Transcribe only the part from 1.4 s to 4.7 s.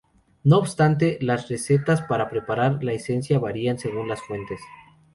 recetas para preparar la esencia varían según las fuentes.